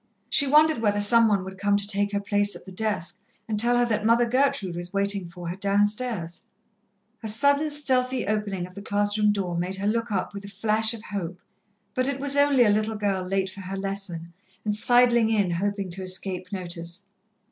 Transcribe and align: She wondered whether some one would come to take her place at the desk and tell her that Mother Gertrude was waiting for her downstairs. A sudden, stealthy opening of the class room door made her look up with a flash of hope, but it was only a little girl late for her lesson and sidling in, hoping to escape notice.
She 0.31 0.47
wondered 0.47 0.79
whether 0.79 0.99
some 0.99 1.27
one 1.27 1.43
would 1.43 1.59
come 1.59 1.77
to 1.77 1.85
take 1.87 2.11
her 2.11 2.19
place 2.19 2.55
at 2.55 2.65
the 2.65 2.71
desk 2.71 3.21
and 3.47 3.59
tell 3.59 3.77
her 3.77 3.85
that 3.85 4.03
Mother 4.03 4.27
Gertrude 4.27 4.75
was 4.75 4.91
waiting 4.93 5.29
for 5.29 5.49
her 5.49 5.55
downstairs. 5.55 6.41
A 7.21 7.27
sudden, 7.27 7.69
stealthy 7.69 8.25
opening 8.25 8.65
of 8.65 8.73
the 8.73 8.81
class 8.81 9.15
room 9.15 9.31
door 9.31 9.55
made 9.55 9.75
her 9.75 9.85
look 9.85 10.11
up 10.11 10.33
with 10.33 10.43
a 10.43 10.47
flash 10.47 10.95
of 10.95 11.03
hope, 11.03 11.39
but 11.93 12.07
it 12.07 12.19
was 12.19 12.35
only 12.35 12.63
a 12.63 12.69
little 12.71 12.95
girl 12.97 13.23
late 13.23 13.51
for 13.51 13.61
her 13.61 13.77
lesson 13.77 14.33
and 14.65 14.75
sidling 14.75 15.29
in, 15.29 15.51
hoping 15.51 15.91
to 15.91 16.01
escape 16.01 16.51
notice. 16.51 17.05